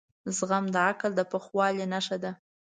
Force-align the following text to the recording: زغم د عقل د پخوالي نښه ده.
زغم 0.37 0.65
د 0.73 0.75
عقل 0.87 1.11
د 1.15 1.21
پخوالي 1.31 1.85
نښه 1.93 2.17
ده. 2.23 2.31